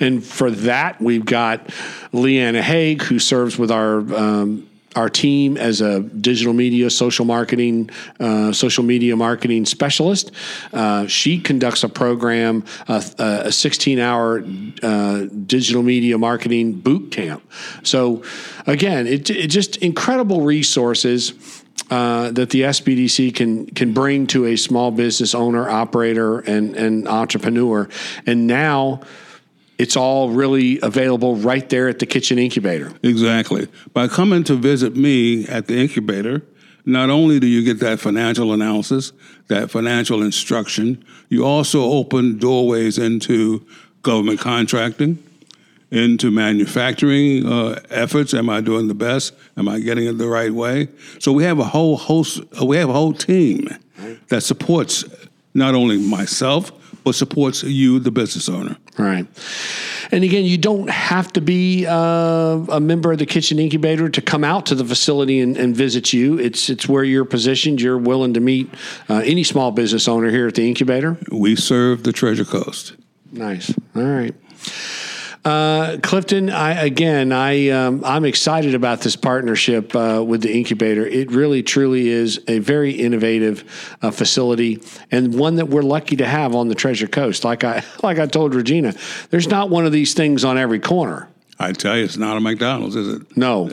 And 0.00 0.24
for 0.24 0.50
that, 0.50 1.00
we've 1.00 1.24
got 1.24 1.68
Leanna 2.12 2.62
Haig, 2.62 3.02
who 3.02 3.18
serves 3.18 3.58
with 3.58 3.70
our 3.70 3.98
um, 4.14 4.67
our 4.98 5.08
team 5.08 5.56
as 5.56 5.80
a 5.80 6.00
digital 6.00 6.52
media, 6.52 6.90
social 6.90 7.24
marketing, 7.24 7.88
uh, 8.18 8.52
social 8.52 8.82
media 8.82 9.14
marketing 9.14 9.64
specialist. 9.64 10.32
Uh, 10.72 11.06
she 11.06 11.38
conducts 11.38 11.84
a 11.84 11.88
program, 11.88 12.64
uh, 12.88 13.00
a 13.18 13.52
16 13.52 14.00
hour 14.00 14.44
uh, 14.82 15.26
digital 15.46 15.84
media 15.84 16.18
marketing 16.18 16.72
boot 16.72 17.12
camp. 17.12 17.48
So, 17.84 18.24
again, 18.66 19.06
it, 19.06 19.30
it 19.30 19.48
just 19.48 19.76
incredible 19.76 20.42
resources. 20.42 21.32
Uh, 21.90 22.30
that 22.32 22.50
the 22.50 22.62
SBDC 22.62 23.34
can 23.34 23.64
can 23.66 23.94
bring 23.94 24.26
to 24.26 24.44
a 24.44 24.56
small 24.56 24.90
business 24.90 25.34
owner, 25.34 25.70
operator, 25.70 26.40
and, 26.40 26.76
and 26.76 27.08
entrepreneur, 27.08 27.88
and 28.26 28.46
now 28.46 29.00
it's 29.78 29.96
all 29.96 30.30
really 30.30 30.80
available 30.82 31.36
right 31.36 31.68
there 31.68 31.88
at 31.88 32.00
the 32.00 32.06
kitchen 32.06 32.38
incubator. 32.38 32.92
Exactly. 33.02 33.68
By 33.92 34.08
coming 34.08 34.44
to 34.44 34.54
visit 34.54 34.96
me 34.96 35.46
at 35.46 35.66
the 35.66 35.78
incubator, 35.78 36.42
not 36.84 37.10
only 37.10 37.38
do 37.38 37.46
you 37.46 37.62
get 37.62 37.80
that 37.80 38.00
financial 38.00 38.52
analysis, 38.52 39.12
that 39.48 39.70
financial 39.70 40.22
instruction, 40.22 41.04
you 41.28 41.44
also 41.44 41.82
open 41.82 42.38
doorways 42.38 42.98
into 42.98 43.64
government 44.02 44.40
contracting, 44.40 45.22
into 45.90 46.30
manufacturing 46.30 47.46
uh, 47.46 47.80
efforts. 47.90 48.34
Am 48.34 48.50
I 48.50 48.60
doing 48.60 48.88
the 48.88 48.94
best? 48.94 49.34
Am 49.56 49.68
I 49.68 49.80
getting 49.80 50.06
it 50.06 50.18
the 50.18 50.28
right 50.28 50.52
way? 50.52 50.88
So 51.18 51.32
we 51.32 51.44
have 51.44 51.58
a 51.58 51.64
whole 51.64 51.96
host. 51.96 52.40
We 52.62 52.76
have 52.78 52.88
a 52.88 52.94
whole 52.94 53.12
team 53.12 53.68
that 54.28 54.42
supports 54.42 55.04
not 55.54 55.74
only 55.74 55.98
myself 55.98 56.72
but 57.04 57.14
supports 57.14 57.62
you, 57.62 57.98
the 57.98 58.10
business 58.10 58.48
owner. 58.48 58.76
Right. 58.96 59.26
And 60.10 60.24
again, 60.24 60.44
you 60.44 60.58
don't 60.58 60.90
have 60.90 61.32
to 61.34 61.40
be 61.40 61.86
uh, 61.86 61.94
a 61.94 62.80
member 62.80 63.12
of 63.12 63.18
the 63.18 63.26
Kitchen 63.26 63.58
Incubator 63.58 64.08
to 64.08 64.20
come 64.20 64.44
out 64.44 64.66
to 64.66 64.74
the 64.74 64.84
facility 64.84 65.40
and, 65.40 65.56
and, 65.56 65.76
visit 65.76 66.12
you. 66.12 66.38
It's 66.38 66.68
it's 66.70 66.88
where 66.88 67.04
you're 67.04 67.24
positioned. 67.24 67.80
You're 67.80 67.98
willing 67.98 68.34
to 68.34 68.40
meet 68.40 68.72
uh, 69.08 69.22
any 69.24 69.44
small 69.44 69.70
business 69.70 70.08
owner 70.08 70.30
here 70.30 70.48
at 70.48 70.54
the 70.54 70.66
incubator. 70.66 71.16
We 71.30 71.56
serve 71.56 72.02
the 72.02 72.12
Treasure 72.12 72.44
Coast. 72.44 72.94
Nice. 73.30 73.72
All 73.94 74.02
right. 74.02 74.34
Uh, 75.48 75.96
Clifton, 76.02 76.50
I, 76.50 76.84
again, 76.84 77.32
I 77.32 77.70
um, 77.70 78.04
I'm 78.04 78.26
excited 78.26 78.74
about 78.74 79.00
this 79.00 79.16
partnership 79.16 79.96
uh, 79.96 80.22
with 80.26 80.42
the 80.42 80.54
incubator. 80.54 81.06
It 81.06 81.30
really, 81.30 81.62
truly 81.62 82.08
is 82.08 82.38
a 82.48 82.58
very 82.58 82.92
innovative 82.92 83.64
uh, 84.02 84.10
facility 84.10 84.82
and 85.10 85.38
one 85.38 85.56
that 85.56 85.68
we're 85.70 85.80
lucky 85.80 86.16
to 86.16 86.26
have 86.26 86.54
on 86.54 86.68
the 86.68 86.74
Treasure 86.74 87.08
Coast. 87.08 87.44
Like 87.44 87.64
I 87.64 87.82
like 88.02 88.18
I 88.18 88.26
told 88.26 88.54
Regina, 88.54 88.92
there's 89.30 89.48
not 89.48 89.70
one 89.70 89.86
of 89.86 89.92
these 89.92 90.12
things 90.12 90.44
on 90.44 90.58
every 90.58 90.80
corner. 90.80 91.30
I 91.58 91.72
tell 91.72 91.96
you, 91.96 92.04
it's 92.04 92.18
not 92.18 92.36
a 92.36 92.40
McDonald's, 92.40 92.94
is 92.94 93.08
it? 93.08 93.34
No, 93.34 93.70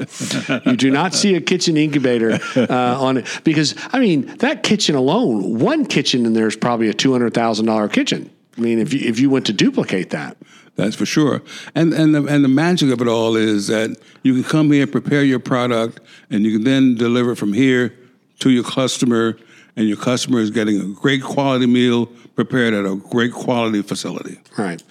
you 0.66 0.78
do 0.78 0.90
not 0.90 1.14
see 1.14 1.36
a 1.36 1.42
kitchen 1.42 1.76
incubator 1.76 2.40
uh, 2.56 3.02
on 3.02 3.18
it 3.18 3.42
because 3.44 3.76
I 3.92 4.00
mean 4.00 4.28
that 4.38 4.64
kitchen 4.64 4.96
alone, 4.96 5.60
one 5.60 5.86
kitchen 5.86 6.26
in 6.26 6.32
there 6.32 6.48
is 6.48 6.56
probably 6.56 6.88
a 6.88 6.94
two 6.94 7.12
hundred 7.12 7.34
thousand 7.34 7.66
dollar 7.66 7.90
kitchen. 7.90 8.32
I 8.58 8.62
mean, 8.62 8.80
if 8.80 8.94
you 8.94 9.00
if 9.02 9.20
you 9.20 9.30
went 9.30 9.46
to 9.48 9.54
duplicate 9.54 10.12
that, 10.12 10.38
that's 10.76 10.96
for 10.96 11.06
sure. 11.06 11.42
And 11.74 11.94
and 11.94 12.16
the, 12.16 12.26
and 12.26 12.44
the 12.44 12.50
magic 12.50 12.92
of 12.92 13.02
it 13.02 13.08
all 13.08 13.36
is 13.36 13.68
that 13.68 13.98
you 14.24 14.34
can 14.34 14.44
come 14.44 14.72
here, 14.72 14.88
prepare 14.88 15.24
your 15.24 15.40
product, 15.40 16.00
and 16.30 16.44
you 16.46 16.54
can 16.54 16.64
then 16.64 16.96
deliver 16.96 17.36
from 17.36 17.54
here 17.54 17.94
to 18.40 18.50
your 18.50 18.64
customer, 18.64 19.38
and 19.76 19.88
your 19.88 19.98
customer 19.98 20.40
is 20.40 20.52
getting 20.52 20.80
a 20.80 20.88
great 20.94 21.24
quality 21.24 21.66
meal 21.66 22.08
prepared 22.36 22.74
at 22.74 22.86
a 22.86 22.96
great 22.96 23.32
quality 23.32 23.82
facility. 23.82 24.40
Right. 24.58 24.84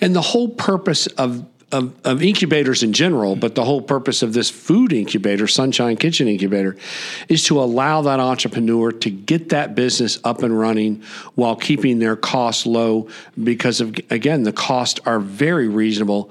And 0.00 0.14
the 0.14 0.20
whole 0.20 0.48
purpose 0.48 1.06
of 1.06 1.51
of, 1.72 1.94
of, 2.04 2.22
incubators 2.22 2.82
in 2.82 2.92
general, 2.92 3.34
but 3.34 3.54
the 3.54 3.64
whole 3.64 3.82
purpose 3.82 4.22
of 4.22 4.32
this 4.32 4.50
food 4.50 4.92
incubator, 4.92 5.46
Sunshine 5.46 5.96
Kitchen 5.96 6.28
Incubator, 6.28 6.76
is 7.28 7.44
to 7.44 7.60
allow 7.60 8.02
that 8.02 8.20
entrepreneur 8.20 8.92
to 8.92 9.10
get 9.10 9.48
that 9.48 9.74
business 9.74 10.18
up 10.22 10.42
and 10.42 10.58
running 10.58 11.02
while 11.34 11.56
keeping 11.56 11.98
their 11.98 12.16
costs 12.16 12.66
low. 12.66 13.08
Because 13.42 13.80
of 13.80 13.98
again, 14.10 14.42
the 14.42 14.52
costs 14.52 15.00
are 15.06 15.18
very 15.18 15.68
reasonable 15.68 16.30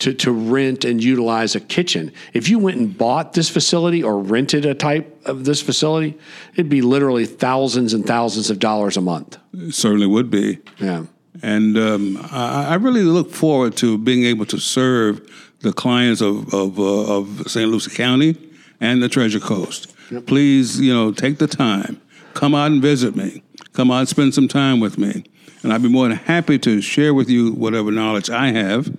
to, 0.00 0.14
to 0.14 0.32
rent 0.32 0.84
and 0.84 1.02
utilize 1.02 1.54
a 1.54 1.60
kitchen. 1.60 2.12
If 2.32 2.48
you 2.48 2.58
went 2.58 2.78
and 2.78 2.96
bought 2.96 3.32
this 3.32 3.48
facility 3.48 4.02
or 4.02 4.18
rented 4.18 4.64
a 4.64 4.74
type 4.74 5.20
of 5.26 5.44
this 5.44 5.60
facility, 5.60 6.16
it'd 6.54 6.68
be 6.68 6.82
literally 6.82 7.26
thousands 7.26 7.94
and 7.94 8.06
thousands 8.06 8.50
of 8.50 8.58
dollars 8.58 8.96
a 8.96 9.00
month. 9.00 9.38
It 9.52 9.74
certainly 9.74 10.06
would 10.06 10.30
be. 10.30 10.58
Yeah. 10.78 11.04
And 11.42 11.76
um, 11.78 12.18
I, 12.30 12.68
I, 12.70 12.74
really 12.74 13.02
look 13.02 13.30
forward 13.30 13.76
to 13.78 13.96
being 13.98 14.24
able 14.24 14.46
to 14.46 14.58
serve 14.58 15.20
the 15.60 15.72
clients 15.72 16.20
of, 16.20 16.52
of, 16.52 16.78
uh, 16.78 17.18
of 17.18 17.50
St. 17.50 17.70
Lucie 17.70 17.94
County 17.94 18.36
and 18.80 19.02
the 19.02 19.08
Treasure 19.08 19.40
Coast. 19.40 19.94
Yep. 20.10 20.26
Please, 20.26 20.80
you 20.80 20.92
know, 20.92 21.12
take 21.12 21.38
the 21.38 21.46
time. 21.46 22.00
Come 22.34 22.54
out 22.54 22.70
and 22.70 22.82
visit 22.82 23.16
me. 23.16 23.42
Come 23.72 23.90
out 23.90 24.00
and 24.00 24.08
spend 24.08 24.34
some 24.34 24.48
time 24.48 24.80
with 24.80 24.98
me. 24.98 25.24
And 25.62 25.72
I'd 25.72 25.82
be 25.82 25.88
more 25.88 26.08
than 26.08 26.16
happy 26.16 26.58
to 26.60 26.80
share 26.80 27.12
with 27.12 27.28
you 27.28 27.52
whatever 27.52 27.90
knowledge 27.90 28.30
I 28.30 28.52
have. 28.52 28.96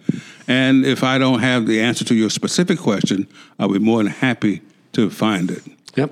And 0.47 0.85
if 0.85 1.03
I 1.03 1.17
don't 1.17 1.39
have 1.39 1.67
the 1.67 1.79
answer 1.81 2.03
to 2.05 2.15
your 2.15 2.29
specific 2.29 2.79
question, 2.79 3.27
I'll 3.57 3.69
be 3.69 3.79
more 3.79 4.03
than 4.03 4.11
happy 4.11 4.61
to 4.93 5.09
find 5.09 5.51
it. 5.51 5.63
Yep. 5.95 6.11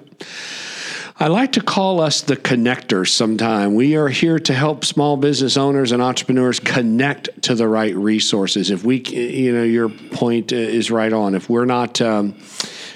I 1.20 1.28
like 1.30 1.54
to 1.54 1.62
call 1.62 2.00
us 2.00 2.22
the 2.22 2.38
connectors 2.38 3.10
sometime. 3.10 3.74
We 3.74 3.96
are 3.96 4.08
here 4.08 4.38
to 4.38 4.54
help 4.54 4.86
small 4.86 5.18
business 5.18 5.58
owners 5.58 5.92
and 5.92 6.00
entrepreneurs 6.00 6.60
connect 6.60 7.42
to 7.44 7.56
the 7.56 7.68
right 7.68 7.96
resources. 7.96 8.70
If 8.70 8.84
we, 8.84 9.00
you 9.00 9.52
know, 9.52 9.64
your 9.64 9.90
point 9.90 10.52
is 10.52 10.92
right 10.92 11.12
on. 11.12 11.34
If 11.34 11.50
we're 11.50 11.66
not, 11.66 12.00
um, 12.02 12.36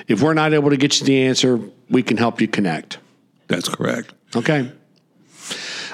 if 0.08 0.22
we're 0.22 0.36
not 0.36 0.54
able 0.54 0.70
to 0.70 0.78
get 0.78 1.00
you 1.00 1.08
the 1.08 1.24
answer, 1.24 1.60
we 1.90 2.04
can 2.04 2.18
help 2.18 2.42
you 2.42 2.48
connect. 2.48 3.00
That's 3.48 3.68
correct. 3.68 4.14
Okay. 4.36 4.72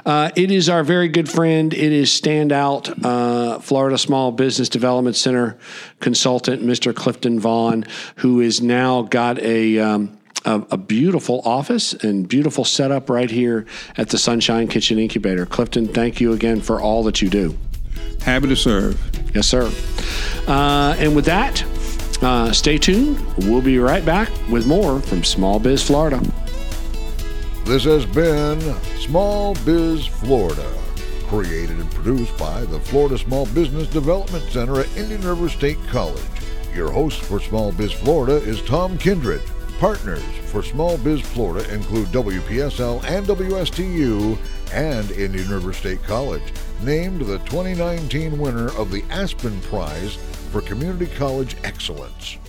Uh, 0.06 0.30
it 0.36 0.52
is 0.52 0.68
our 0.68 0.84
very 0.84 1.08
good 1.08 1.30
friend. 1.30 1.74
It 1.74 1.94
is 1.94 2.10
standout 2.10 3.06
uh, 3.06 3.60
Florida 3.60 3.98
Small 3.98 4.34
Business 4.34 4.68
Development 4.68 5.16
Center 5.16 5.58
consultant, 6.02 6.62
Mr. 6.62 6.94
Clifton 6.94 7.40
Vaughn, 7.40 7.86
who 8.18 8.42
has 8.42 8.60
now 8.60 9.04
got 9.04 9.40
a. 9.40 9.80
Um, 9.80 10.17
a, 10.46 10.64
a, 10.72 10.78
beautiful 10.78 11.42
office 11.46 11.94
and 11.94 12.28
beautiful 12.28 12.64
setup 12.64 13.10
right 13.10 13.30
here 13.30 13.66
at 13.98 14.10
the 14.10 14.18
Sunshine 14.18 14.68
Kitchen 14.68 15.00
Incubator. 15.00 15.46
Clifton, 15.46 15.88
thank 15.88 16.20
you 16.22 16.34
again 16.34 16.62
for 16.62 16.82
all 16.82 17.04
that 17.04 17.22
you 17.22 17.30
do. 17.30 17.56
Happy 18.22 18.48
to 18.48 18.56
serve. 18.56 19.00
Yes, 19.34 19.48
sir. 19.48 19.72
Uh, 20.48 20.96
and 21.00 21.16
with 21.16 21.26
that, 21.26 21.64
uh, 22.22 22.52
stay 22.52 22.78
tuned. 22.78 23.20
We'll 23.38 23.62
be 23.62 23.80
right 23.80 24.06
back 24.06 24.30
with 24.50 24.66
more 24.66 25.00
from 25.00 25.24
Small 25.24 25.60
Biz 25.60 25.84
Florida. 25.84 26.22
This 27.66 27.84
has 27.84 28.06
been 28.06 28.60
Small 28.98 29.54
Biz 29.66 30.08
Florida, 30.08 30.66
created 31.28 31.78
and 31.78 31.92
produced 31.92 32.38
by 32.38 32.62
the 32.66 32.80
Florida 32.80 33.18
Small 33.18 33.46
Business 33.48 33.88
Development 33.88 34.44
Center 34.46 34.80
at 34.80 34.98
Indian 34.98 35.22
River 35.22 35.50
State 35.50 35.78
College. 35.88 36.24
Your 36.74 36.92
host 36.92 37.22
for 37.22 37.40
Small 37.40 37.72
Biz 37.72 37.92
Florida 37.92 38.36
is 38.36 38.62
Tom 38.62 38.98
Kindred. 38.98 39.42
Partners 39.80 40.24
for 40.46 40.64
Small 40.64 40.98
Biz 40.98 41.22
Florida 41.22 41.72
include 41.72 42.08
WPSL 42.08 43.04
and 43.04 43.28
WSTU 43.28 44.36
and 44.74 45.12
Indian 45.12 45.50
River 45.50 45.72
State 45.72 46.02
College, 46.02 46.42
named 46.82 47.22
the 47.22 47.38
2019 47.40 48.40
winner 48.40 48.76
of 48.76 48.92
the 48.92 49.04
Aspen 49.12 49.62
Prize 49.62 50.16
for 50.52 50.62
Community 50.62 51.06
College 51.06 51.58
Excellence. 51.64 52.40